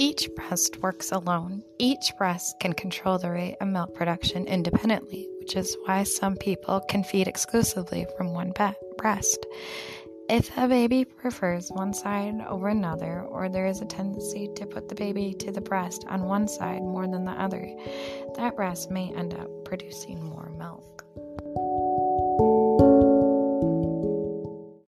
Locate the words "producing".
19.64-20.22